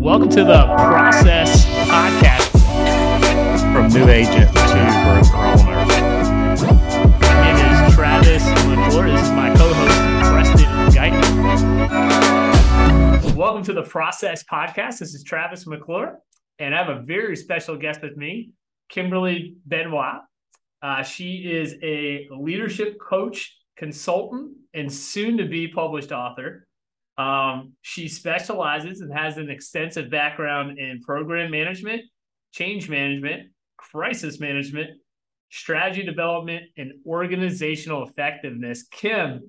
[0.00, 2.50] Welcome to the Process Podcast
[3.70, 4.54] from new agent to
[5.04, 5.84] broker owner.
[7.20, 9.10] My name is Travis McClure.
[9.10, 9.98] This is my co-host
[10.32, 11.20] Preston Guyton.
[13.36, 15.00] Welcome to the Process Podcast.
[15.00, 16.18] This is Travis McClure,
[16.58, 18.52] and I have a very special guest with me,
[18.88, 20.22] Kimberly Benoit.
[20.80, 26.66] Uh, she is a leadership coach, consultant, and soon-to-be published author.
[27.18, 32.02] Um, she specializes and has an extensive background in program management,
[32.52, 34.90] change management, crisis management,
[35.50, 38.84] strategy development, and organizational effectiveness.
[38.90, 39.42] Kim,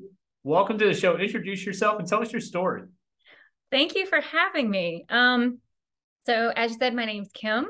[0.44, 1.18] welcome to the show.
[1.18, 2.84] Introduce yourself and tell us your story.
[3.72, 5.06] Thank you for having me.
[5.10, 5.60] Um,
[6.26, 7.68] so, as you said, my name's Kim,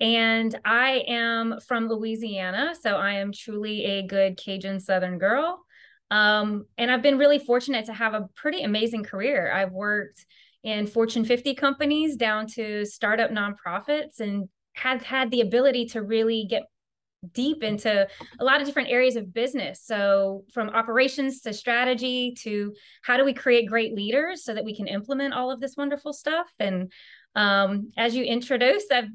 [0.00, 2.74] and I am from Louisiana.
[2.80, 5.64] So, I am truly a good Cajun Southern girl.
[6.10, 9.52] Um, and I've been really fortunate to have a pretty amazing career.
[9.52, 10.24] I've worked
[10.62, 16.46] in Fortune 50 companies down to startup nonprofits and have had the ability to really
[16.48, 16.64] get
[17.32, 18.06] deep into
[18.38, 19.82] a lot of different areas of business.
[19.82, 24.76] So, from operations to strategy to how do we create great leaders so that we
[24.76, 26.48] can implement all of this wonderful stuff.
[26.58, 26.92] And
[27.34, 29.08] um, as you introduced, I've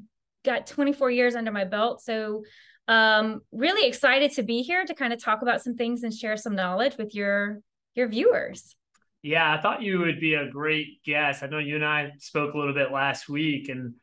[0.44, 2.02] got 24 years under my belt.
[2.02, 2.42] So,
[2.90, 6.36] um, really excited to be here to kind of talk about some things and share
[6.36, 7.60] some knowledge with your
[7.94, 8.74] your viewers.
[9.22, 11.42] Yeah, I thought you would be a great guest.
[11.42, 13.94] I know you and I spoke a little bit last week, and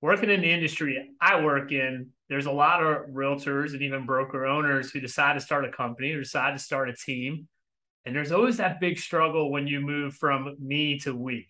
[0.00, 4.46] working in the industry I work in, there's a lot of realtors and even broker
[4.46, 7.46] owners who decide to start a company or decide to start a team.
[8.06, 11.48] And there's always that big struggle when you move from me to we.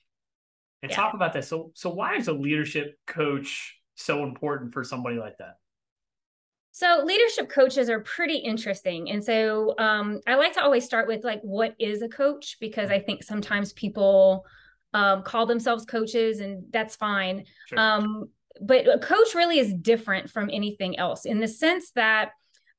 [0.82, 0.96] And yeah.
[0.96, 1.44] talk about that.
[1.44, 5.54] So, so why is a leadership coach so important for somebody like that?
[6.72, 9.10] So leadership coaches are pretty interesting.
[9.10, 12.56] And so um, I like to always start with like, what is a coach?
[12.60, 14.44] Because I think sometimes people
[14.94, 17.44] um, call themselves coaches and that's fine.
[17.68, 17.78] Sure.
[17.78, 22.30] Um, but a coach really is different from anything else in the sense that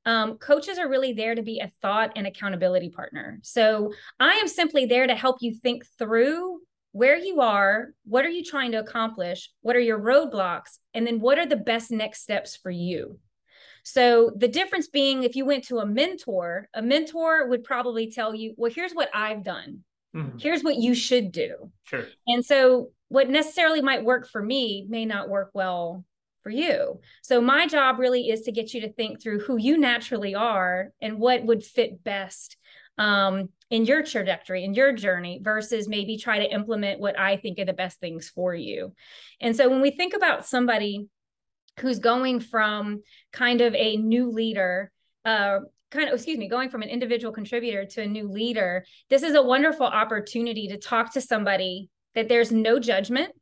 [0.04, 3.38] um, coaches are really there to be a thought and accountability partner.
[3.42, 6.60] So I am simply there to help you think through
[6.92, 11.20] where you are, what are you trying to accomplish, what are your roadblocks, and then
[11.20, 13.18] what are the best next steps for you.
[13.82, 18.34] So the difference being if you went to a mentor, a mentor would probably tell
[18.34, 19.80] you, well, here's what I've done.
[20.14, 20.38] Mm-hmm.
[20.38, 21.70] Here's what you should do.
[21.84, 22.06] Sure.
[22.26, 26.04] And so what necessarily might work for me may not work well
[26.42, 27.00] for you.
[27.22, 30.90] So my job really is to get you to think through who you naturally are
[31.00, 32.56] and what would fit best
[32.98, 37.58] um, in your trajectory, in your journey, versus maybe try to implement what I think
[37.58, 38.94] are the best things for you.
[39.40, 41.08] And so when we think about somebody
[41.80, 43.02] who's going from
[43.32, 44.90] kind of a new leader
[45.24, 45.60] uh,
[45.90, 49.34] kind of excuse me going from an individual contributor to a new leader this is
[49.34, 53.32] a wonderful opportunity to talk to somebody that there's no judgment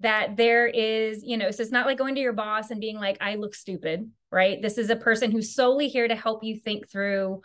[0.00, 2.96] that there is you know so it's not like going to your boss and being
[2.96, 4.60] like i look stupid right?
[4.60, 7.42] This is a person who's solely here to help you think through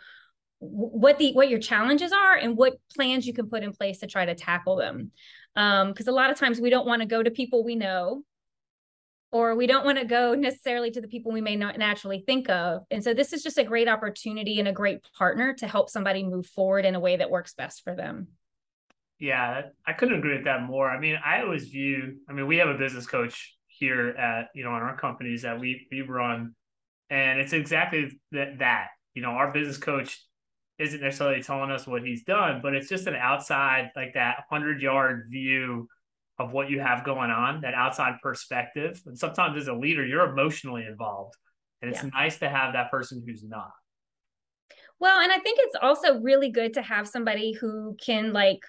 [0.58, 4.06] what the what your challenges are and what plans you can put in place to
[4.06, 5.10] try to tackle them.
[5.54, 8.22] Because um, a lot of times we don't want to go to people we know
[9.32, 12.50] or we don't want to go necessarily to the people we may not naturally think
[12.50, 12.82] of.
[12.90, 16.22] And so this is just a great opportunity and a great partner to help somebody
[16.22, 18.28] move forward in a way that works best for them.
[19.18, 20.90] Yeah, I couldn't agree with that more.
[20.90, 24.64] I mean, I always view, I mean, we have a business coach here at, you
[24.64, 26.54] know, in our companies that we we run.
[27.08, 30.20] And it's exactly that that, you know, our business coach
[30.78, 34.82] isn't necessarily telling us what he's done, but it's just an outside, like that hundred
[34.82, 35.88] yard view
[36.42, 39.00] of what you have going on, that outside perspective.
[39.06, 41.34] And sometimes as a leader, you're emotionally involved.
[41.80, 42.10] And it's yeah.
[42.12, 43.70] nice to have that person who's not.
[44.98, 48.60] Well, and I think it's also really good to have somebody who can like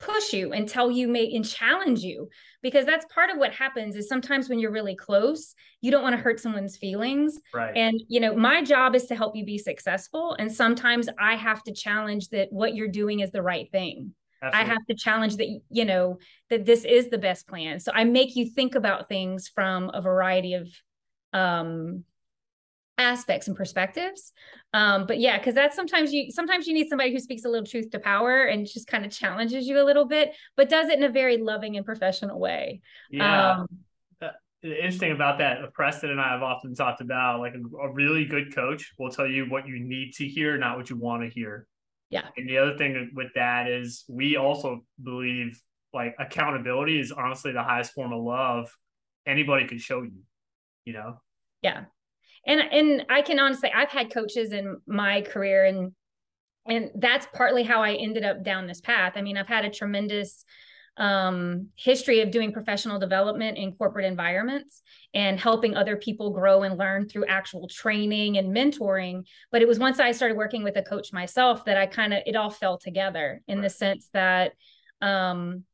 [0.00, 2.28] push you and tell you may and challenge you
[2.62, 6.14] because that's part of what happens is sometimes when you're really close you don't want
[6.14, 9.56] to hurt someone's feelings right and you know my job is to help you be
[9.56, 14.12] successful and sometimes i have to challenge that what you're doing is the right thing
[14.44, 14.70] Absolutely.
[14.70, 16.18] I have to challenge that, you know,
[16.50, 17.80] that this is the best plan.
[17.80, 20.68] So I make you think about things from a variety of
[21.32, 22.04] um
[22.98, 24.32] aspects and perspectives.
[24.72, 27.66] Um, but yeah, because that's sometimes you sometimes you need somebody who speaks a little
[27.66, 30.98] truth to power and just kind of challenges you a little bit, but does it
[30.98, 32.80] in a very loving and professional way.
[33.10, 33.52] Yeah.
[33.52, 33.66] Um,
[34.20, 34.28] uh,
[34.62, 38.24] the interesting about that, Preston and I have often talked about like a, a really
[38.24, 41.28] good coach will tell you what you need to hear, not what you want to
[41.28, 41.66] hear.
[42.14, 42.28] Yeah.
[42.36, 45.60] And the other thing with that is we also believe
[45.92, 48.72] like accountability is honestly the highest form of love
[49.26, 50.22] anybody can show you,
[50.84, 51.20] you know?
[51.60, 51.86] Yeah.
[52.46, 55.90] And and I can honestly I've had coaches in my career and
[56.68, 59.14] and that's partly how I ended up down this path.
[59.16, 60.44] I mean, I've had a tremendous
[60.96, 64.82] um, history of doing professional development in corporate environments
[65.12, 69.24] and helping other people grow and learn through actual training and mentoring.
[69.50, 72.22] But it was once I started working with a coach myself that I kind of,
[72.26, 74.52] it all fell together in the sense that
[75.00, 75.64] um,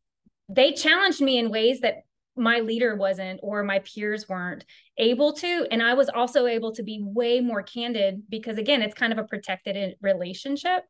[0.49, 2.03] they challenged me in ways that
[2.37, 4.65] my leader wasn't or my peers weren't
[4.97, 5.67] able to.
[5.71, 9.19] And i was also able to be way more candid because again it's kind of
[9.19, 10.85] a protected relationship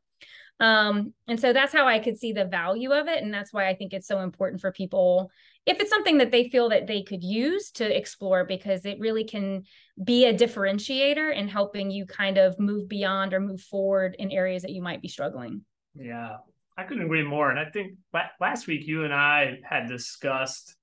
[0.61, 3.23] um, and so that's how I could see the value of it.
[3.23, 5.31] And that's why I think it's so important for people,
[5.65, 9.23] if it's something that they feel that they could use to explore, because it really
[9.23, 9.63] can
[10.03, 14.61] be a differentiator in helping you kind of move beyond or move forward in areas
[14.61, 15.65] that you might be struggling.
[15.95, 16.37] Yeah,
[16.77, 17.49] I couldn't agree more.
[17.49, 17.93] And I think
[18.39, 20.75] last week you and I had discussed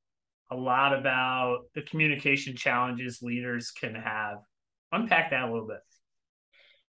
[0.50, 4.38] a lot about the communication challenges leaders can have.
[4.90, 5.78] Unpack that a little bit.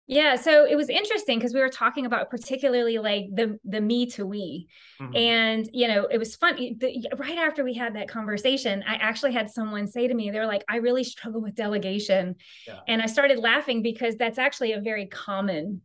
[0.07, 4.05] Yeah, so it was interesting because we were talking about particularly like the the me
[4.07, 4.67] to we,
[5.01, 5.15] mm-hmm.
[5.15, 6.57] and you know it was fun.
[6.57, 10.45] The, right after we had that conversation, I actually had someone say to me, "They're
[10.45, 12.35] like, I really struggle with delegation,"
[12.67, 12.79] yeah.
[12.89, 15.81] and I started laughing because that's actually a very common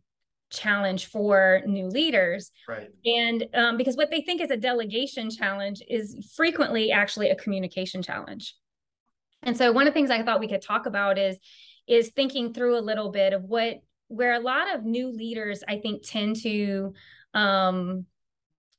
[0.50, 2.88] challenge for new leaders, right?
[3.04, 8.02] And um, because what they think is a delegation challenge is frequently actually a communication
[8.02, 8.56] challenge.
[9.44, 11.38] And so one of the things I thought we could talk about is
[11.86, 15.78] is thinking through a little bit of what where a lot of new leaders i
[15.78, 16.92] think tend to
[17.34, 18.06] um,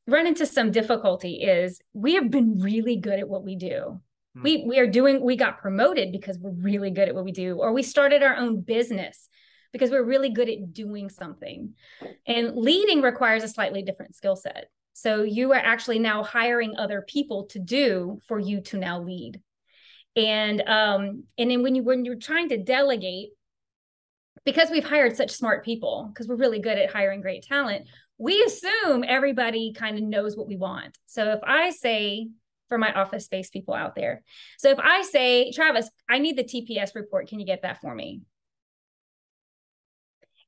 [0.10, 4.02] run into some difficulty is we have been really good at what we do.
[4.36, 4.44] Hmm.
[4.44, 7.58] we we are doing we got promoted because we're really good at what we do
[7.58, 9.28] or we started our own business
[9.72, 11.74] because we're really good at doing something.
[12.26, 14.70] And leading requires a slightly different skill set.
[14.94, 19.42] So you are actually now hiring other people to do for you to now lead.
[20.16, 23.30] And um and then when you when you're trying to delegate
[24.50, 27.86] because we've hired such smart people, because we're really good at hiring great talent,
[28.18, 30.98] we assume everybody kind of knows what we want.
[31.06, 32.30] So if I say,
[32.68, 34.24] for my office space people out there,
[34.58, 37.94] so if I say, Travis, I need the TPS report, can you get that for
[37.94, 38.22] me?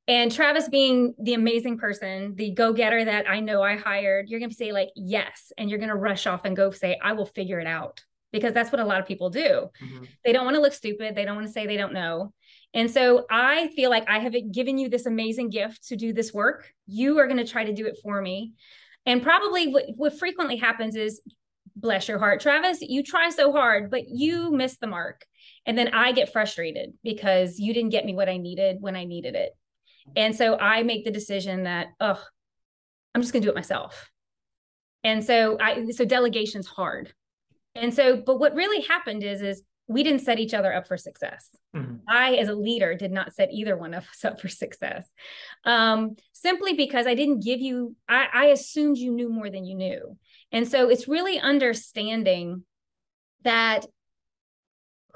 [0.07, 4.39] And Travis, being the amazing person, the go getter that I know I hired, you're
[4.39, 5.51] going to say, like, yes.
[5.59, 8.03] And you're going to rush off and go say, I will figure it out.
[8.31, 9.69] Because that's what a lot of people do.
[9.83, 10.03] Mm-hmm.
[10.23, 11.15] They don't want to look stupid.
[11.15, 12.33] They don't want to say they don't know.
[12.73, 16.33] And so I feel like I have given you this amazing gift to do this
[16.33, 16.71] work.
[16.87, 18.53] You are going to try to do it for me.
[19.05, 21.21] And probably what, what frequently happens is,
[21.75, 25.25] bless your heart, Travis, you try so hard, but you miss the mark.
[25.65, 29.05] And then I get frustrated because you didn't get me what I needed when I
[29.05, 29.55] needed it.
[30.15, 32.21] And so I make the decision that, oh,
[33.13, 34.09] I'm just going to do it myself.
[35.03, 37.13] And so I, so delegation's hard.
[37.75, 40.97] And so, but what really happened is, is we didn't set each other up for
[40.97, 41.49] success.
[41.75, 41.97] Mm-hmm.
[42.07, 45.07] I, as a leader, did not set either one of us up for success.
[45.65, 49.75] Um, simply because I didn't give you, I, I assumed you knew more than you
[49.75, 50.17] knew.
[50.51, 52.63] And so it's really understanding
[53.43, 53.85] that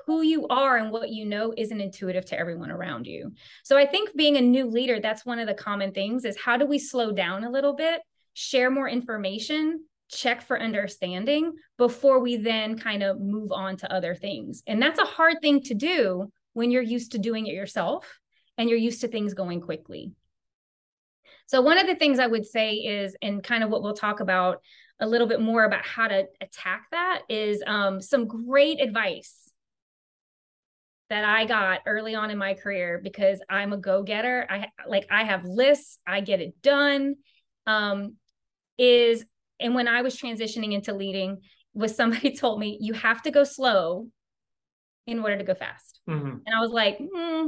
[0.06, 3.34] who you are and what you know isn't intuitive to everyone around you.
[3.64, 6.58] So I think being a new leader, that's one of the common things is how
[6.58, 8.02] do we slow down a little bit,
[8.34, 14.16] share more information, check for understanding before we then kind of move on to other
[14.16, 14.64] things.
[14.68, 18.20] And that's a hard thing to do when you're used to doing it yourself
[18.58, 20.12] and you're used to things going quickly.
[21.48, 24.20] So, one of the things I would say is, and kind of what we'll talk
[24.20, 24.62] about
[25.00, 29.52] a little bit more about how to attack that is um, some great advice
[31.10, 34.48] that I got early on in my career because I'm a go-getter.
[34.50, 37.16] I like I have lists, I get it done.
[37.68, 38.16] Um,
[38.78, 39.26] is
[39.60, 41.42] and when I was transitioning into leading,
[41.74, 44.08] was somebody told me you have to go slow
[45.06, 46.00] in order to go fast.
[46.10, 46.38] Mm-hmm.
[46.46, 47.48] And I was like, hmm,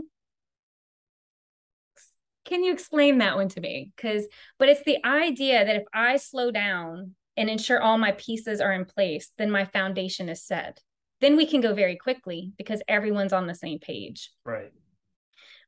[2.46, 3.92] can you explain that one to me?
[3.96, 4.26] Because,
[4.58, 8.74] but it's the idea that if I slow down and ensure all my pieces are
[8.74, 10.82] in place, then my foundation is set.
[11.20, 14.32] Then we can go very quickly because everyone's on the same page.
[14.46, 14.72] Right.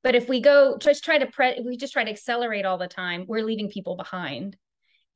[0.03, 2.87] But if we go just try to pre, we just try to accelerate all the
[2.87, 4.55] time, we're leaving people behind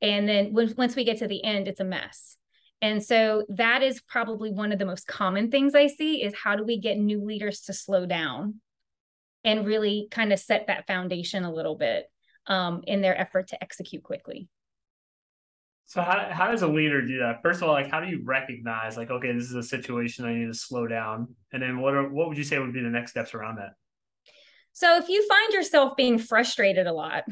[0.02, 2.36] and then when, once we get to the end it's a mess.
[2.82, 6.56] And so that is probably one of the most common things i see is how
[6.56, 8.60] do we get new leaders to slow down
[9.44, 12.10] and really kind of set that foundation a little bit
[12.46, 14.48] um, in their effort to execute quickly.
[15.86, 17.42] So how, how does a leader do that?
[17.42, 20.34] First of all like how do you recognize like okay this is a situation i
[20.34, 21.28] need to slow down?
[21.52, 23.74] And then what are what would you say would be the next steps around that?
[24.72, 27.24] So if you find yourself being frustrated a lot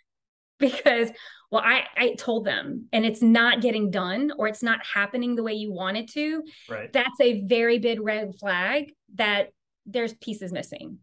[0.58, 1.10] because
[1.54, 5.42] well I, I told them and it's not getting done or it's not happening the
[5.42, 9.48] way you want it to right that's a very big red flag that
[9.86, 10.98] there's pieces missing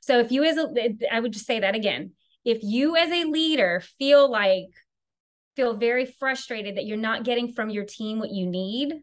[0.00, 2.12] so if you as a i would just say that again
[2.44, 4.68] if you as a leader feel like
[5.56, 8.94] feel very frustrated that you're not getting from your team what you need,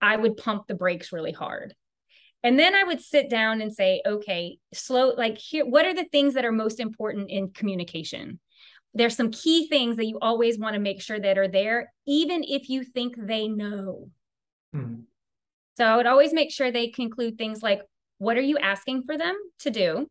[0.00, 1.74] I would pump the brakes really hard.
[2.42, 6.04] And then I would sit down and say, okay, slow, like here, what are the
[6.04, 8.40] things that are most important in communication?
[8.96, 12.42] There's some key things that you always want to make sure that are there, even
[12.42, 14.08] if you think they know.
[14.72, 15.00] Hmm.
[15.76, 17.82] So I would always make sure they conclude things like,
[18.16, 20.08] what are you asking for them to do?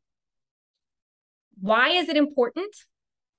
[1.60, 2.76] Why is it important?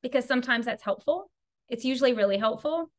[0.03, 1.31] Because sometimes that's helpful.
[1.69, 2.91] It's usually really helpful.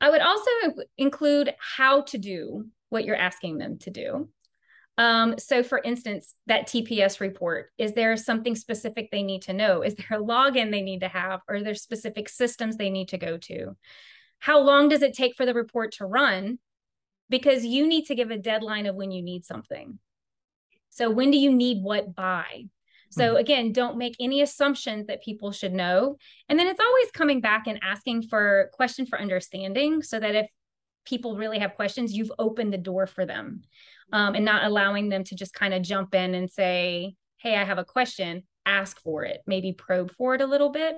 [0.00, 0.50] I would also
[0.96, 4.28] include how to do what you're asking them to do.
[4.98, 9.82] Um, so, for instance, that TPS report, is there something specific they need to know?
[9.82, 11.40] Is there a login they need to have?
[11.48, 13.76] Or are there specific systems they need to go to?
[14.38, 16.58] How long does it take for the report to run?
[17.28, 19.98] Because you need to give a deadline of when you need something.
[20.90, 22.64] So, when do you need what by?
[23.10, 23.36] So mm-hmm.
[23.36, 26.16] again, don't make any assumptions that people should know.
[26.48, 30.46] And then it's always coming back and asking for question for understanding so that if
[31.06, 33.62] people really have questions, you've opened the door for them
[34.12, 37.64] um, and not allowing them to just kind of jump in and say, Hey, I
[37.64, 40.96] have a question, ask for it, maybe probe for it a little bit.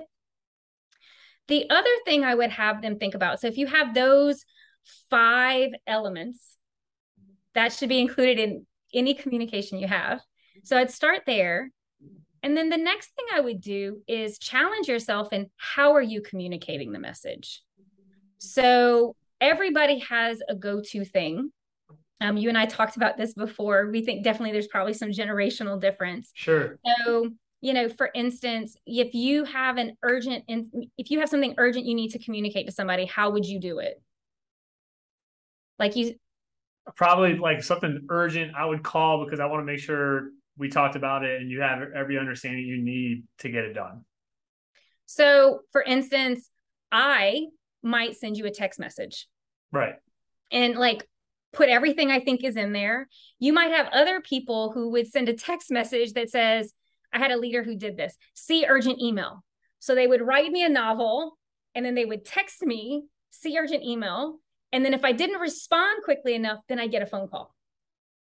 [1.47, 4.45] The other thing I would have them think about so if you have those
[5.09, 6.57] five elements,
[7.55, 10.21] that should be included in any communication you have.
[10.63, 11.71] So I'd start there.
[12.41, 16.21] And then the next thing I would do is challenge yourself in how are you
[16.21, 17.61] communicating the message?
[18.37, 21.51] So everybody has a go-to thing.
[22.21, 23.89] Um, you and I talked about this before.
[23.89, 26.31] We think definitely there's probably some generational difference.
[26.35, 26.77] Sure.
[26.85, 27.29] So,
[27.61, 30.43] you know, for instance, if you have an urgent,
[30.97, 33.79] if you have something urgent you need to communicate to somebody, how would you do
[33.79, 34.01] it?
[35.77, 36.15] Like you,
[36.95, 38.53] probably like something urgent.
[38.55, 41.61] I would call because I want to make sure we talked about it and you
[41.61, 44.03] have every understanding you need to get it done.
[45.05, 46.49] So, for instance,
[46.91, 47.45] I
[47.81, 49.27] might send you a text message.
[49.71, 49.95] Right.
[50.51, 51.07] And like
[51.53, 53.07] put everything I think is in there.
[53.39, 56.73] You might have other people who would send a text message that says,
[57.11, 59.43] I had a leader who did this, see urgent email.
[59.79, 61.37] So they would write me a novel
[61.73, 64.39] and then they would text me, see urgent email.
[64.71, 67.55] And then if I didn't respond quickly enough, then I get a phone call.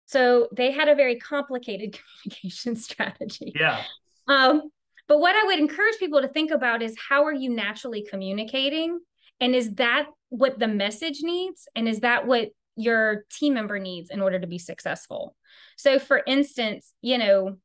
[0.05, 3.53] So they had a very complicated communication strategy.
[3.55, 3.81] Yeah.
[4.27, 4.69] Um,
[5.07, 8.99] but what I would encourage people to think about is how are you naturally communicating?
[9.39, 11.67] And is that what the message needs?
[11.75, 15.35] And is that what your team member needs in order to be successful?
[15.77, 17.57] So, for instance, you know,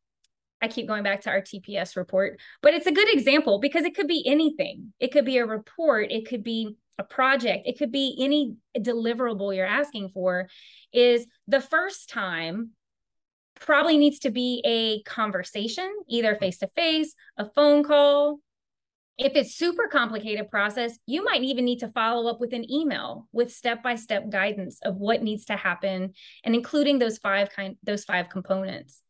[0.63, 3.95] I keep going back to our TPS report, but it's a good example because it
[3.95, 4.93] could be anything.
[5.01, 9.57] It could be a report, it could be a project, it could be any deliverable
[9.57, 10.49] you're asking for.
[10.93, 12.73] Is the first time
[13.61, 18.41] probably needs to be a conversation, either face to face, a phone call.
[19.23, 23.29] If it's super complicated process, you might even need to follow up with an email
[23.33, 28.31] with step-by-step guidance of what needs to happen and including those five kind those five
[28.31, 29.03] components.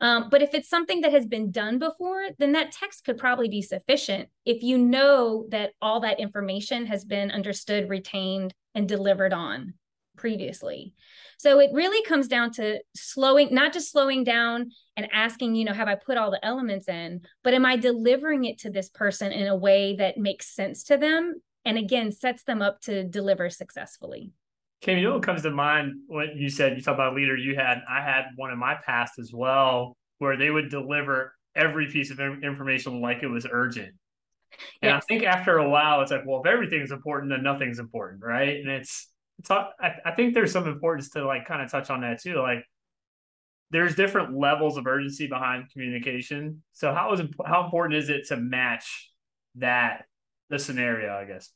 [0.00, 3.48] Um, but if it's something that has been done before, then that text could probably
[3.48, 9.32] be sufficient if you know that all that information has been understood, retained, and delivered
[9.32, 9.74] on
[10.16, 10.94] previously.
[11.38, 15.74] So it really comes down to slowing, not just slowing down and asking, you know,
[15.74, 19.32] have I put all the elements in, but am I delivering it to this person
[19.32, 21.34] in a way that makes sense to them?
[21.64, 24.32] And again, sets them up to deliver successfully.
[24.80, 27.36] Kim, you know what comes to mind when you said you talk about a leader
[27.36, 27.78] you had?
[27.88, 32.20] I had one in my past as well, where they would deliver every piece of
[32.20, 33.94] information like it was urgent.
[34.82, 35.02] And yes.
[35.02, 38.60] I think after a while, it's like, well, if everything's important, then nothing's important, right?
[38.60, 39.08] And it's,
[39.38, 39.66] it's I,
[40.04, 42.40] I think there's some importance to like kind of touch on that too.
[42.40, 42.64] Like,
[43.70, 46.62] there's different levels of urgency behind communication.
[46.72, 49.10] So how is how important is it to match
[49.56, 50.04] that
[50.50, 51.14] the scenario?
[51.14, 51.50] I guess.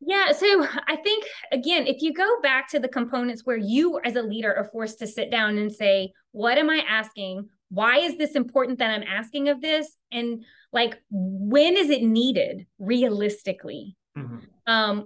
[0.00, 0.32] Yeah.
[0.32, 4.22] So I think, again, if you go back to the components where you as a
[4.22, 7.48] leader are forced to sit down and say, what am I asking?
[7.68, 9.92] Why is this important that I'm asking of this?
[10.10, 10.42] And
[10.72, 13.96] like, when is it needed realistically?
[14.16, 14.38] Mm-hmm.
[14.66, 15.04] Um,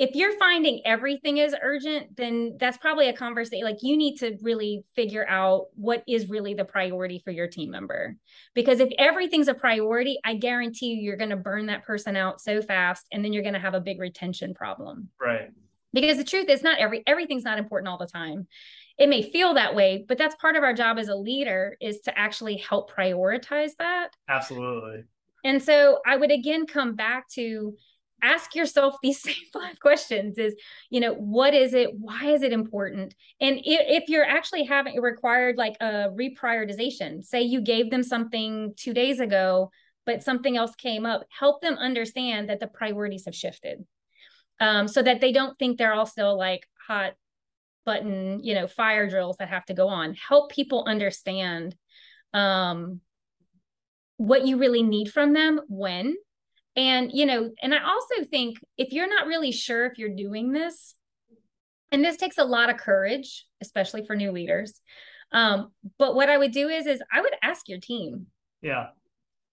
[0.00, 3.64] if you're finding everything is urgent, then that's probably a conversation.
[3.64, 7.70] Like you need to really figure out what is really the priority for your team
[7.70, 8.16] member.
[8.54, 12.40] Because if everything's a priority, I guarantee you, you're going to burn that person out
[12.40, 15.10] so fast, and then you're going to have a big retention problem.
[15.20, 15.50] Right.
[15.92, 18.46] Because the truth is, not every everything's not important all the time.
[18.96, 22.00] It may feel that way, but that's part of our job as a leader is
[22.02, 24.10] to actually help prioritize that.
[24.28, 25.04] Absolutely.
[25.44, 27.74] And so I would again come back to
[28.22, 30.54] ask yourself these same five questions is
[30.90, 31.90] you know what is it?
[31.98, 33.14] Why is it important?
[33.40, 38.74] And if, if you're actually having required like a reprioritization say you gave them something
[38.76, 39.70] two days ago
[40.06, 43.84] but something else came up help them understand that the priorities have shifted.
[44.58, 47.14] Um, so that they don't think they're still like hot
[47.86, 50.14] button you know fire drills that have to go on.
[50.14, 51.74] Help people understand
[52.34, 53.00] um,
[54.16, 56.14] what you really need from them when
[56.80, 60.52] and you know and i also think if you're not really sure if you're doing
[60.52, 60.94] this
[61.92, 64.80] and this takes a lot of courage especially for new leaders
[65.32, 68.26] um, but what i would do is is i would ask your team.
[68.62, 68.88] Yeah.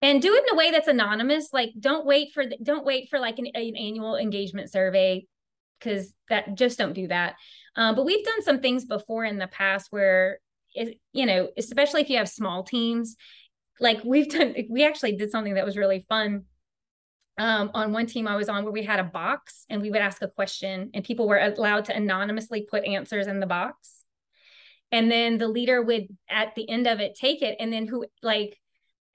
[0.02, 3.10] And do it in a way that's anonymous like don't wait for the, don't wait
[3.10, 5.26] for like an, an annual engagement survey
[5.80, 7.36] because that just don't do that.
[7.76, 10.40] Um, but we've done some things before in the past where
[10.74, 13.16] it, you know especially if you have small teams
[13.80, 16.44] like we've done we actually did something that was really fun
[17.38, 20.02] um, on one team I was on where we had a box and we would
[20.02, 24.04] ask a question and people were allowed to anonymously put answers in the box.
[24.92, 27.58] And then the leader would at the end of it take it.
[27.60, 28.58] And then who like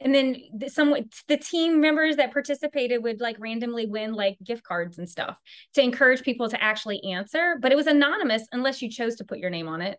[0.00, 0.36] and then
[0.68, 0.94] some
[1.28, 5.36] the team members that participated would like randomly win like gift cards and stuff
[5.74, 7.56] to encourage people to actually answer.
[7.60, 9.98] But it was anonymous unless you chose to put your name on it.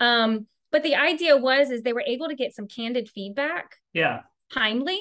[0.00, 4.22] Um, but the idea was is they were able to get some candid feedback yeah.
[4.52, 5.00] timely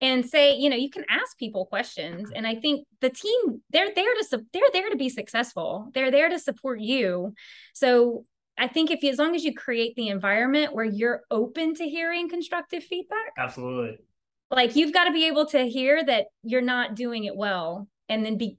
[0.00, 3.94] and say you know you can ask people questions and i think the team they're
[3.94, 5.90] there to they're there to be successful.
[5.94, 7.34] They're there to support you.
[7.74, 8.24] So
[8.58, 11.88] i think if you, as long as you create the environment where you're open to
[11.88, 13.98] hearing constructive feedback absolutely.
[14.50, 18.24] like you've got to be able to hear that you're not doing it well and
[18.24, 18.58] then be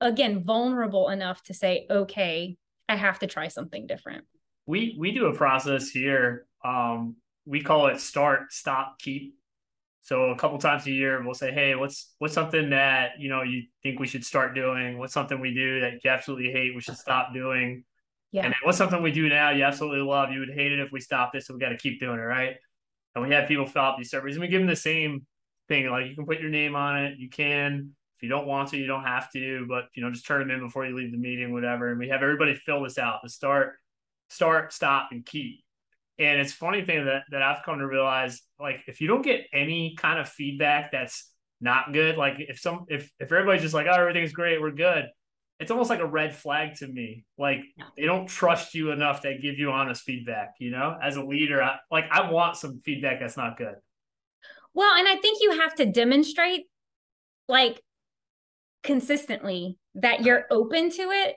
[0.00, 2.56] again vulnerable enough to say okay
[2.88, 4.24] i have to try something different.
[4.66, 9.35] We we do a process here um we call it start stop keep
[10.06, 13.42] so a couple times a year, we'll say, "Hey, what's what's something that you know
[13.42, 14.98] you think we should start doing?
[14.98, 16.76] What's something we do that you absolutely hate?
[16.76, 17.82] We should stop doing."
[18.30, 18.44] Yeah.
[18.44, 20.30] And what's something we do now you absolutely love?
[20.30, 22.22] You would hate it if we stopped this, so we got to keep doing it,
[22.22, 22.54] right?
[23.16, 25.26] And we have people fill out these surveys, and we give them the same
[25.66, 25.90] thing.
[25.90, 27.18] Like you can put your name on it.
[27.18, 27.90] You can.
[28.16, 29.66] If you don't want to, you don't have to.
[29.68, 31.90] But you know, just turn them in before you leave the meeting, whatever.
[31.90, 33.24] And we have everybody fill this out.
[33.24, 33.72] The start,
[34.30, 35.64] start, stop, and keep.
[36.18, 39.46] And it's funny thing that that I've come to realize, like if you don't get
[39.52, 43.86] any kind of feedback that's not good, like if some if if everybody's just like,
[43.88, 45.04] oh, everything's great, we're good,
[45.60, 47.24] it's almost like a red flag to me.
[47.38, 47.60] Like
[47.96, 50.54] they don't trust you enough to give you honest feedback.
[50.58, 53.74] You know, as a leader, I, like I want some feedback that's not good.
[54.74, 56.64] Well, and I think you have to demonstrate,
[57.48, 57.80] like
[58.82, 61.36] consistently, that you're open to it.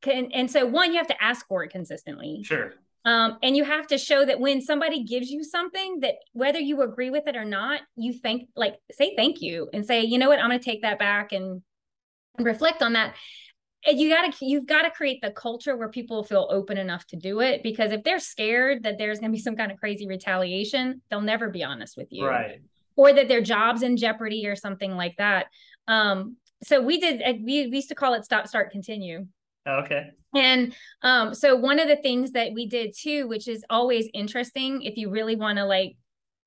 [0.00, 2.42] Can, and so one, you have to ask for it consistently.
[2.44, 2.72] Sure.
[3.08, 6.82] Um, and you have to show that when somebody gives you something that whether you
[6.82, 10.28] agree with it or not, you thank like say thank you and say, you know
[10.28, 11.62] what, I'm gonna take that back and,
[12.36, 13.14] and reflect on that.
[13.86, 17.16] And you gotta you've got to create the culture where people feel open enough to
[17.16, 21.00] do it because if they're scared that there's gonna be some kind of crazy retaliation,
[21.08, 22.26] they'll never be honest with you.
[22.26, 22.60] Right.
[22.94, 25.46] Or that their job's in jeopardy or something like that.
[25.86, 29.28] Um, so we did we, we used to call it stop, start, continue.
[29.68, 30.10] Okay.
[30.34, 34.82] And um, so one of the things that we did too, which is always interesting
[34.82, 35.96] if you really want to like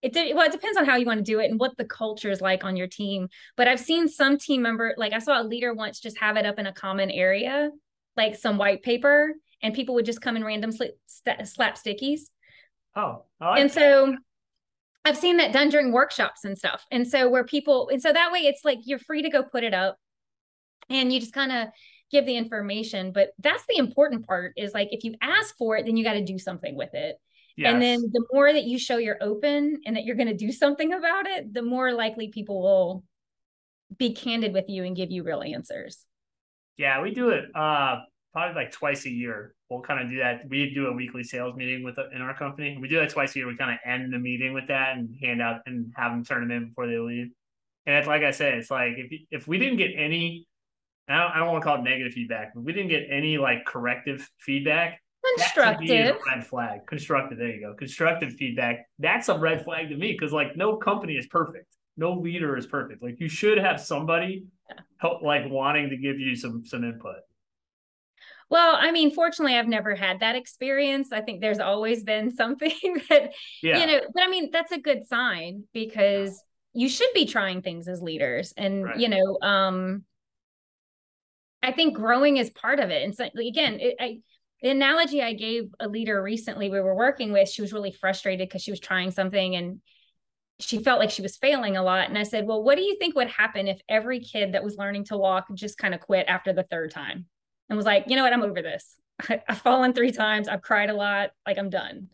[0.02, 2.32] it well, it depends on how you want to do it and what the culture
[2.32, 3.28] is like on your team.
[3.56, 6.46] But I've seen some team member, like I saw a leader once just have it
[6.46, 7.70] up in a common area,
[8.18, 10.92] like some white paper, and people would just come in random slap,
[11.46, 12.22] slap stickies.
[12.96, 13.74] Oh, like and that.
[13.74, 14.16] so
[15.06, 16.84] I've seen that done during workshops and stuff.
[16.92, 19.64] And so where people, and so that way it's like you're free to go put
[19.64, 19.98] it up
[20.90, 21.68] and you just kind of
[22.12, 25.86] give the information but that's the important part is like if you ask for it
[25.86, 27.18] then you got to do something with it.
[27.58, 27.74] Yes.
[27.74, 30.52] and then the more that you show you're open and that you're going to do
[30.52, 33.04] something about it the more likely people will
[33.98, 36.06] be candid with you and give you real answers.
[36.78, 38.02] Yeah we do it uh
[38.34, 39.54] probably like twice a year.
[39.70, 40.44] We'll kind of do that.
[40.50, 42.78] We do a weekly sales meeting with in our company.
[42.80, 43.48] We do that twice a year.
[43.48, 46.48] We kind of end the meeting with that and hand out and have them turn
[46.48, 47.32] them in before they leave.
[47.86, 50.48] And it's like i said it's like if if we didn't get any
[51.08, 53.38] I don't, I don't want to call it negative feedback, but we didn't get any
[53.38, 55.02] like corrective feedback.
[55.38, 56.18] Constructive.
[56.26, 56.88] red flag.
[56.88, 57.38] Constructive.
[57.38, 57.76] There you go.
[57.76, 58.88] Constructive feedback.
[58.98, 61.68] That's a red flag to me because like no company is perfect.
[61.98, 63.04] No leader is perfect.
[63.04, 64.46] Like you should have somebody
[64.98, 67.18] help, like wanting to give you some some input.
[68.52, 71.14] Well, I mean, fortunately, I've never had that experience.
[71.14, 73.32] I think there's always been something that,
[73.64, 73.80] yeah.
[73.80, 77.88] you know, but I mean, that's a good sign because you should be trying things
[77.88, 78.54] as leaders.
[78.58, 79.00] And, right.
[79.00, 80.04] you know, um,
[81.64, 83.04] I think growing is part of it.
[83.04, 84.20] And so again, it, I,
[84.62, 88.48] the analogy I gave a leader recently we were working with, she was really frustrated
[88.48, 89.82] because she was trying something and
[90.60, 92.08] she felt like she was failing a lot.
[92.08, 94.78] And I said, Well, what do you think would happen if every kid that was
[94.78, 97.26] learning to walk just kind of quit after the third time
[97.70, 98.96] and was like, you know what, I'm over this.
[99.30, 102.10] I, have fallen three times, I've cried a lot, like I'm done.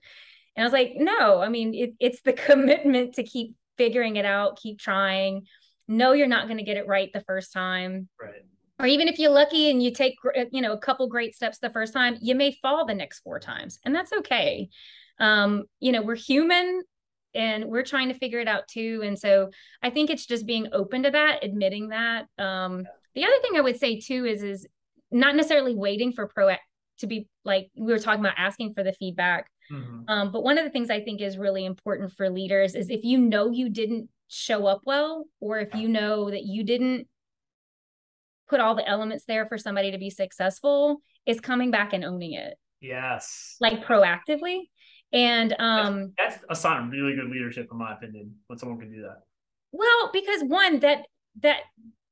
[0.55, 4.25] And I was like, no, I mean, it, it's the commitment to keep figuring it
[4.25, 5.47] out, keep trying.
[5.87, 8.07] No, you're not going to get it right the first time.
[8.21, 8.43] Right.
[8.79, 10.15] Or even if you're lucky and you take,
[10.51, 13.39] you know, a couple great steps the first time, you may fall the next four
[13.39, 14.69] times, and that's okay.
[15.19, 16.83] Um, you know, we're human
[17.33, 19.01] and we're trying to figure it out too.
[19.03, 19.49] And so
[19.81, 22.25] I think it's just being open to that, admitting that.
[22.37, 22.85] Um,
[23.15, 24.67] the other thing I would say too is is
[25.11, 26.55] not necessarily waiting for pro
[26.99, 29.49] to be like we were talking about asking for the feedback.
[29.71, 30.01] Mm-hmm.
[30.07, 33.03] Um, but one of the things I think is really important for leaders is if
[33.03, 37.07] you know you didn't show up well, or if you know that you didn't
[38.49, 42.33] put all the elements there for somebody to be successful, is coming back and owning
[42.33, 42.55] it.
[42.81, 43.55] Yes.
[43.59, 44.61] Like proactively.
[45.13, 48.79] And um that's, that's a sign of really good leadership, in my opinion, when someone
[48.79, 49.21] can do that.
[49.71, 51.05] Well, because one, that
[51.41, 51.61] that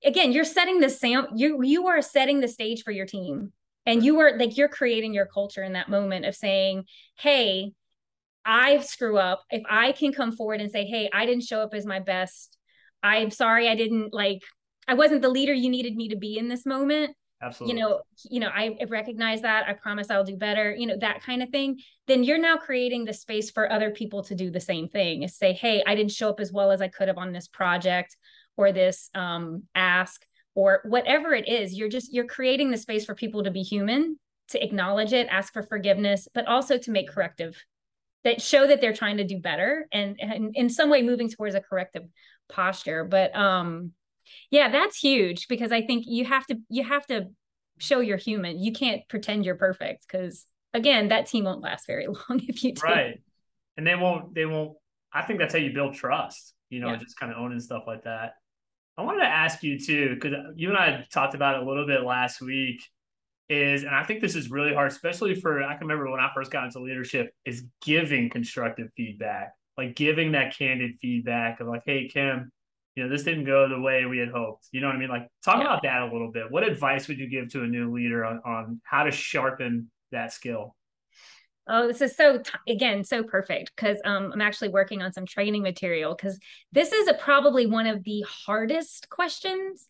[0.03, 3.51] again, you're setting the sam you you are setting the stage for your team
[3.85, 6.85] and you are like you're creating your culture in that moment of saying
[7.17, 7.71] hey
[8.45, 11.73] i screw up if i can come forward and say hey i didn't show up
[11.73, 12.57] as my best
[13.03, 14.41] i'm sorry i didn't like
[14.87, 17.15] i wasn't the leader you needed me to be in this moment.
[17.41, 17.75] Absolutely.
[17.75, 21.21] you know you know i recognize that i promise i'll do better you know that
[21.21, 21.79] kind of thing.
[22.07, 25.37] Then you're now creating the space for other people to do the same thing is
[25.37, 28.15] say hey i didn't show up as well as i could have on this project
[28.57, 33.13] or this um, ask or whatever it is you're just you're creating the space for
[33.13, 34.17] people to be human
[34.47, 37.61] to acknowledge it ask for forgiveness but also to make corrective
[38.25, 41.55] that show that they're trying to do better and, and in some way moving towards
[41.55, 42.03] a corrective
[42.49, 43.05] posture.
[43.05, 43.91] But um
[44.51, 47.25] yeah that's huge because i think you have to you have to
[47.77, 52.07] show you're human you can't pretend you're perfect because again that team won't last very
[52.29, 52.81] long if you do.
[52.81, 53.21] right
[53.77, 54.73] and they won't they won't
[55.13, 56.97] i think that's how you build trust you know yeah.
[56.97, 58.33] just kind of owning stuff like that
[58.97, 61.85] I wanted to ask you too, because you and I talked about it a little
[61.85, 62.81] bit last week.
[63.47, 66.31] Is and I think this is really hard, especially for I can remember when I
[66.33, 71.83] first got into leadership, is giving constructive feedback, like giving that candid feedback of like,
[71.85, 72.51] hey Kim,
[72.95, 74.67] you know, this didn't go the way we had hoped.
[74.71, 75.09] You know what I mean?
[75.09, 75.63] Like talk yeah.
[75.63, 76.49] about that a little bit.
[76.49, 80.31] What advice would you give to a new leader on, on how to sharpen that
[80.31, 80.75] skill?
[81.67, 85.63] Oh, this is so again so perfect because um, I'm actually working on some training
[85.63, 86.39] material because
[86.71, 89.87] this is a, probably one of the hardest questions,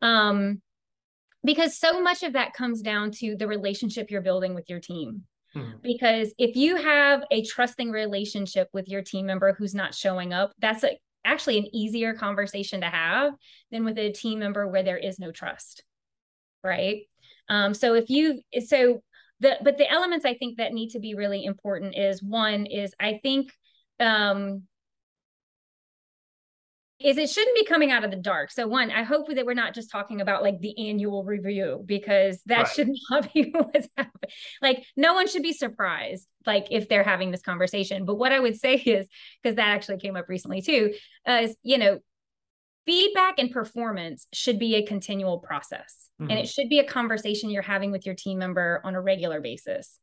[0.00, 0.62] um,
[1.44, 5.24] because so much of that comes down to the relationship you're building with your team.
[5.52, 5.72] Hmm.
[5.82, 10.52] Because if you have a trusting relationship with your team member who's not showing up,
[10.58, 13.34] that's a, actually an easier conversation to have
[13.70, 15.82] than with a team member where there is no trust,
[16.62, 17.02] right?
[17.48, 19.02] Um, so if you so
[19.40, 22.94] the but the elements i think that need to be really important is one is
[23.00, 23.52] i think
[24.00, 24.62] um
[27.00, 28.50] is it shouldn't be coming out of the dark.
[28.50, 32.40] So one, I hope that we're not just talking about like the annual review because
[32.46, 32.68] that right.
[32.68, 34.30] should not be what's happening.
[34.60, 38.04] Like no one should be surprised like if they're having this conversation.
[38.04, 39.06] But what I would say is
[39.42, 40.94] because that actually came up recently too,
[41.28, 42.00] uh, is you know
[42.84, 46.30] feedback and performance should be a continual process mm-hmm.
[46.30, 49.42] and it should be a conversation you're having with your team member on a regular
[49.42, 49.98] basis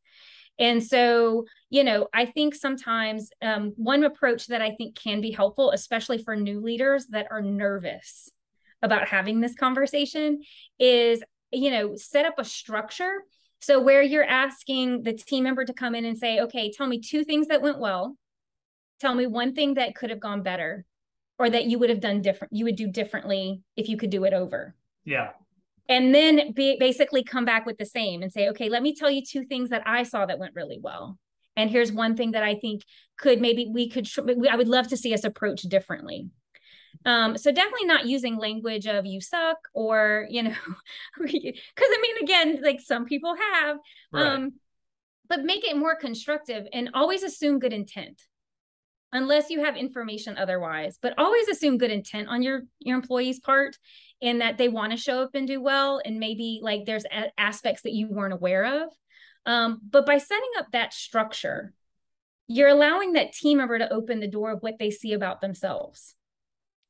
[0.60, 5.32] and so you know i think sometimes um, one approach that i think can be
[5.32, 8.32] helpful especially for new leaders that are nervous
[8.82, 10.42] about having this conversation
[10.80, 13.24] is you know set up a structure.
[13.62, 17.00] So where you're asking the team member to come in and say okay tell me
[17.00, 18.16] two things that went well.
[19.02, 20.86] Tell me one thing that could have gone better
[21.38, 24.24] or that you would have done different you would do differently if you could do
[24.24, 24.76] it over.
[25.04, 25.32] Yeah
[25.88, 29.10] and then be, basically come back with the same and say okay let me tell
[29.10, 31.18] you two things that i saw that went really well.
[31.58, 32.84] And here's one thing that i think
[33.18, 34.08] could maybe we could
[34.50, 36.30] i would love to see us approach differently.
[37.06, 40.56] Um, so definitely not using language of you suck or you know
[41.22, 43.78] because i mean again like some people have
[44.14, 44.26] right.
[44.26, 44.54] um
[45.28, 48.22] but make it more constructive and always assume good intent
[49.16, 53.78] unless you have information otherwise but always assume good intent on your your employees part
[54.22, 57.32] and that they want to show up and do well and maybe like there's a-
[57.40, 58.90] aspects that you weren't aware of.
[59.46, 61.74] Um, but by setting up that structure
[62.48, 66.16] you're allowing that team member to open the door of what they see about themselves.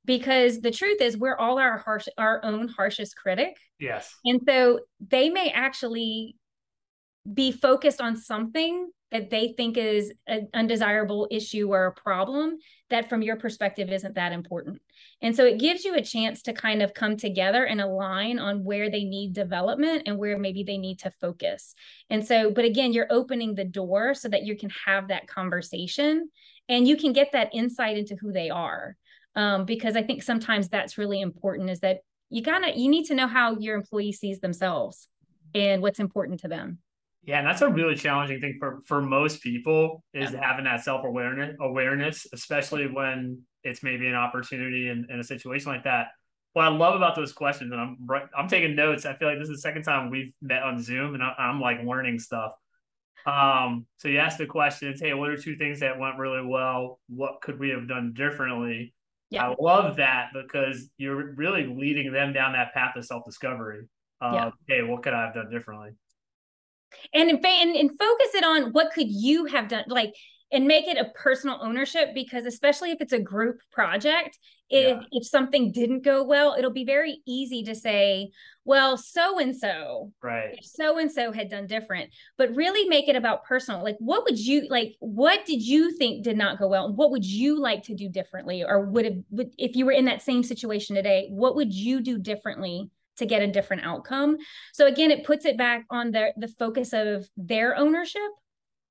[0.04, 3.58] Because the truth is we're all our harsh our own harshest critic.
[3.80, 4.14] Yes.
[4.24, 6.36] And so they may actually
[7.32, 12.58] be focused on something that they think is an undesirable issue or a problem
[12.90, 14.82] that from your perspective isn't that important.
[15.22, 18.64] And so it gives you a chance to kind of come together and align on
[18.64, 21.76] where they need development and where maybe they need to focus.
[22.10, 26.30] And so, but again, you're opening the door so that you can have that conversation
[26.68, 28.98] and you can get that insight into who they are.
[29.36, 33.16] Um, because I think sometimes that's really important is that you gotta you need to
[33.16, 35.10] know how your employee sees themselves
[35.54, 36.80] and what's important to them.
[37.26, 40.42] Yeah, and that's a really challenging thing for for most people is Yeah.
[40.48, 45.72] having that self awareness awareness, especially when it's maybe an opportunity in, in a situation
[45.72, 46.10] like that.
[46.54, 49.06] What I love about those questions, and I'm right- I'm taking notes.
[49.06, 51.60] I feel like this is the second time we've met on Zoom, and I, I'm
[51.60, 52.54] like learning stuff.
[53.26, 57.00] Um, so you ask the questions, hey, what are two things that went really well?
[57.10, 58.94] What could we have done differently?
[59.32, 59.50] Yeah.
[59.50, 63.88] I love that because you're really leading them down that path of self discovery.
[64.22, 64.52] Uh, Yeah.
[64.68, 65.90] Hey, what could I have done differently?
[67.14, 70.14] And and, and focus it on what could you have done like
[70.52, 74.38] and make it a personal ownership because especially if it's a group project
[74.70, 75.04] if Yeah.
[75.12, 78.32] if something didn't go well it'll be very easy to say
[78.64, 80.58] well so and so Right.
[80.64, 84.40] so and so had done different but really make it about personal like what would
[84.40, 87.84] you like what did you think did not go well and what would you like
[87.84, 91.28] to do differently or would have would, if you were in that same situation today
[91.32, 94.38] what would you do differently to get a different outcome
[94.74, 98.22] so again it puts it back on the the focus of their ownership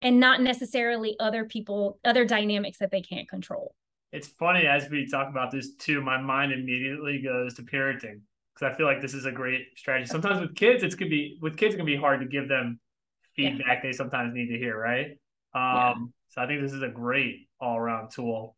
[0.02, 3.74] and not necessarily other people other dynamics that they can't control
[4.12, 8.20] It's funny as we talk about this too, my mind immediately goes to parenting
[8.54, 10.06] because I feel like this is a great strategy.
[10.08, 12.78] Sometimes with kids, it's gonna be with kids, it can be hard to give them
[13.36, 13.50] Yeah.
[13.50, 15.18] feedback they sometimes need to hear, right?
[15.52, 15.94] Um, Yeah.
[16.28, 18.56] so I think this is a great all around tool.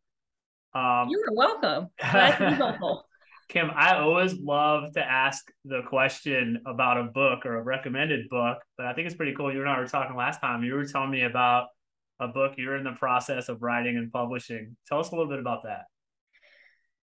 [0.73, 3.06] Um, you're welcome glad to be helpful
[3.49, 8.57] Kim, I always love to ask the question about a book or a recommended book,
[8.77, 9.53] but I think it's pretty cool.
[9.53, 10.63] You and I were talking last time.
[10.63, 11.67] You were telling me about
[12.19, 14.75] a book you're in the process of writing and publishing.
[14.87, 15.85] Tell us a little bit about that.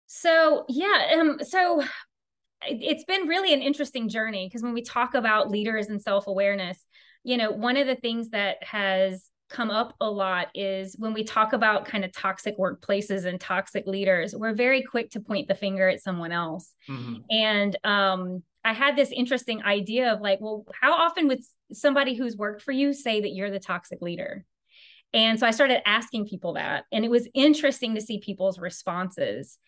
[0.06, 5.14] So yeah, um, so it- it's been really an interesting journey because when we talk
[5.14, 6.86] about leaders and self-awareness,
[7.22, 11.22] you know, one of the things that has come up a lot is when we
[11.22, 15.54] talk about kind of toxic workplaces and toxic leaders, we're very quick to point the
[15.54, 16.72] finger at someone else.
[16.88, 17.22] Mhm.
[17.30, 21.40] And um, I had this interesting idea of like, well, how often would
[21.72, 24.44] somebody who's worked for you say that you're the toxic leader?
[25.12, 29.58] And so I started asking people that, and it was interesting to see people's responses.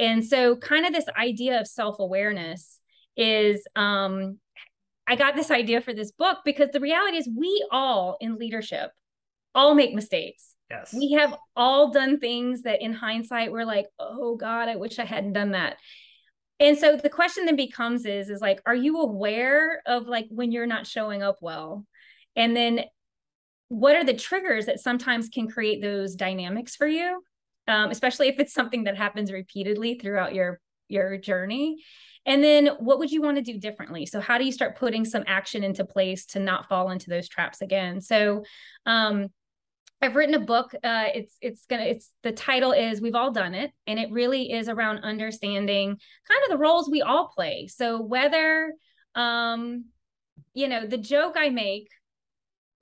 [0.00, 2.80] And so, kind of this idea of self awareness
[3.16, 4.38] is um,
[5.06, 8.90] I got this idea for this book because the reality is, we all in leadership
[9.56, 10.54] all make mistakes.
[10.70, 10.94] Yes.
[10.96, 15.04] We have all done things that in hindsight we're like, oh God, I wish I
[15.04, 15.78] hadn't done that.
[16.58, 20.52] And so the question then becomes is, is like, are you aware of like when
[20.52, 21.84] you're not showing up well?
[22.34, 22.80] And then
[23.68, 27.22] what are the triggers that sometimes can create those dynamics for you?
[27.68, 31.82] Um, especially if it's something that happens repeatedly throughout your your journey.
[32.24, 34.06] And then what would you want to do differently?
[34.06, 37.28] So how do you start putting some action into place to not fall into those
[37.28, 38.00] traps again?
[38.00, 38.44] So
[38.84, 39.28] um
[40.02, 40.72] I've written a book.
[40.84, 44.52] Uh, it's it's gonna it's the title is We've All Done It, and it really
[44.52, 45.88] is around understanding
[46.28, 47.66] kind of the roles we all play.
[47.66, 48.72] So whether
[49.14, 49.86] um,
[50.54, 51.88] you know, the joke I make,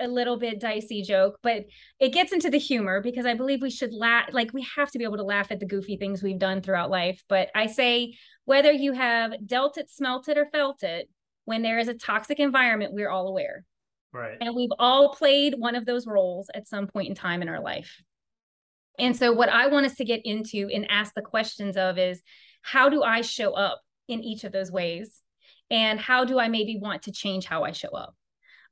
[0.01, 1.65] a little bit dicey joke, but
[2.01, 4.31] it gets into the humor because I believe we should laugh.
[4.33, 6.91] Like we have to be able to laugh at the goofy things we've done throughout
[6.91, 7.23] life.
[7.29, 11.09] But I say whether you have dealt it, smelt it, or felt it,
[11.45, 13.65] when there is a toxic environment, we're all aware.
[14.15, 14.39] Right.
[14.41, 17.61] And we've all played one of those roles at some point in time in our
[17.61, 18.01] life.
[18.97, 22.23] And so, what I want us to get into and ask the questions of is
[22.63, 25.21] how do I show up in each of those ways?
[25.69, 28.15] And how do I maybe want to change how I show up?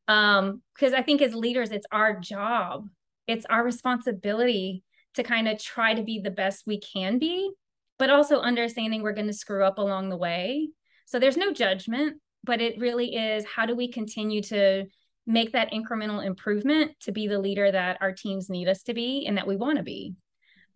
[0.06, 2.88] Um, because I think as leaders, it's our job,
[3.26, 7.50] it's our responsibility to kind of try to be the best we can be,
[7.98, 10.68] but also understanding we're going to screw up along the way.
[11.06, 14.86] So, there's no judgment, but it really is how do we continue to
[15.26, 19.24] make that incremental improvement to be the leader that our teams need us to be
[19.26, 20.14] and that we want to be.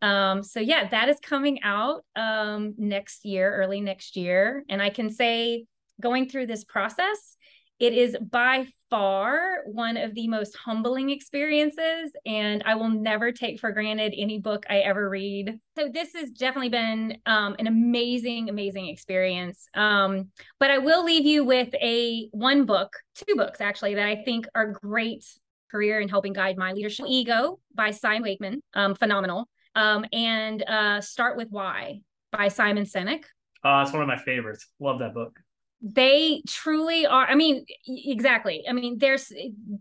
[0.03, 4.63] Um, so yeah, that is coming out um, next year, early next year.
[4.69, 5.67] And I can say
[6.01, 7.37] going through this process,
[7.79, 13.59] it is by far one of the most humbling experiences, and I will never take
[13.59, 15.59] for granted any book I ever read.
[15.77, 19.69] So this has definitely been um, an amazing, amazing experience.
[19.75, 24.23] Um, but I will leave you with a one book, two books actually, that I
[24.25, 25.25] think are great
[25.71, 27.07] career in helping guide my leadership.
[27.09, 32.01] Ego by Cy Wakeman, um, phenomenal, um, and uh, Start with Why
[32.33, 33.25] by Simon Sinek
[33.65, 34.69] Uh, it's one of my favorites.
[34.81, 35.39] Love that book.
[35.83, 38.65] They truly are i mean exactly.
[38.69, 39.31] I mean there's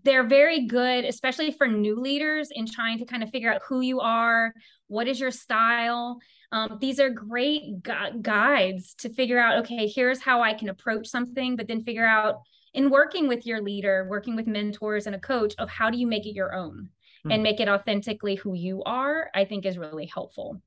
[0.03, 3.81] they're very good especially for new leaders in trying to kind of figure out who
[3.81, 4.53] you are
[4.87, 6.19] what is your style.
[6.51, 11.07] Um, these are great gu- guides to figure out okay here's how i can approach
[11.07, 12.41] something but then figure out
[12.73, 16.07] in working with your leader working with mentors and a coach of how do you
[16.07, 16.89] make it your own
[17.23, 17.31] Hmm.
[17.31, 20.61] and make it authentically who you are i think is really helpful.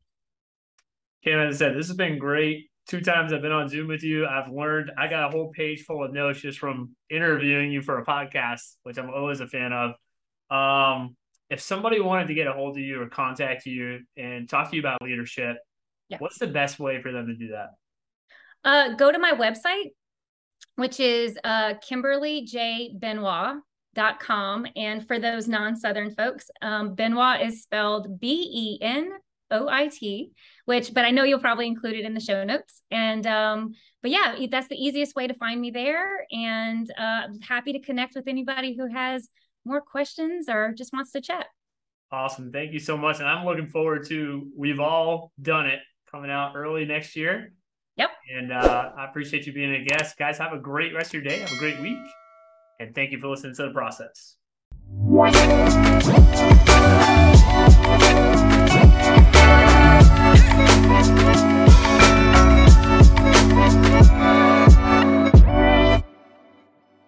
[1.23, 4.03] Kim, as I said, this has been great two times I've been on Zoom with
[4.03, 4.27] you.
[4.27, 7.99] I've learned I got a whole page full of notes just from interviewing you for
[7.99, 9.93] a podcast, which I'm always a fan of.
[10.51, 11.15] Um,
[11.51, 14.77] if somebody wanted to get a hold of you or contact you and talk to
[14.77, 15.59] you about leadership,
[16.09, 16.17] yeah.
[16.19, 17.73] what's the best way for them to do that?
[18.65, 19.91] Uh, go to my website,
[20.77, 24.67] which is uh, kimberlyjbenoit.com.
[24.77, 29.11] And for those non Southern folks, um, Benoit is spelled B E N
[29.51, 30.33] O I T,
[30.65, 32.83] which, but I know you'll probably include it in the show notes.
[32.91, 36.27] And, um, but yeah, that's the easiest way to find me there.
[36.31, 39.29] And uh, happy to connect with anybody who has
[39.65, 41.47] more questions or just wants to chat.
[42.11, 42.51] Awesome.
[42.53, 43.19] Thank you so much.
[43.19, 45.81] And I'm looking forward to We've All Done It
[46.11, 47.53] coming out early next year.
[47.97, 48.11] Yep.
[48.35, 50.17] And uh, I appreciate you being a guest.
[50.17, 51.41] Guys, have a great rest of your day.
[51.41, 51.99] Have a great week.
[52.81, 54.37] And thank you for listening to the process.